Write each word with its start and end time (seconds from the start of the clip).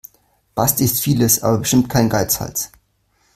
Basti 0.55 0.83
ist 0.85 0.99
vieles, 0.99 1.43
aber 1.43 1.59
bestimmt 1.59 1.87
kein 1.87 2.09
Geizhals. 2.09 2.71